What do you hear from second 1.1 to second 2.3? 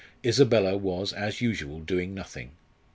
as usual, doing